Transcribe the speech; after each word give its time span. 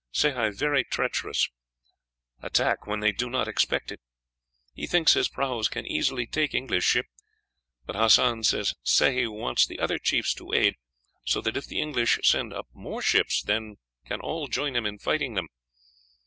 Sehi 0.11 0.49
very 0.57 0.83
treacherous; 0.83 1.47
attack 2.41 2.87
when 2.87 3.01
they 3.01 3.11
do 3.11 3.29
not 3.29 3.47
expect 3.47 3.91
it. 3.91 4.01
He 4.73 4.87
thinks 4.87 5.13
his 5.13 5.29
prahus 5.29 5.69
can 5.69 5.85
easily 5.85 6.25
take 6.25 6.55
English 6.55 6.85
ship; 6.85 7.05
but 7.85 7.95
Hassan 7.95 8.41
says 8.45 8.73
Sehi 8.83 9.27
wants 9.31 9.67
the 9.67 9.77
other 9.77 9.99
chiefs 9.99 10.33
to 10.33 10.53
aid, 10.53 10.73
so 11.27 11.39
that 11.41 11.55
if 11.55 11.67
the 11.67 11.79
English 11.79 12.19
send 12.23 12.51
up 12.51 12.65
more 12.73 13.03
ships, 13.03 13.43
then, 13.43 13.75
can 14.07 14.21
all 14.21 14.47
join 14.47 14.75
him 14.75 14.87
in 14.87 14.97
fighting 14.97 15.35
them. 15.35 15.49